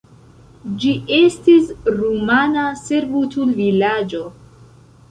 [0.83, 1.69] Ĝi estis
[1.99, 4.29] rumana servutulvilaĝo.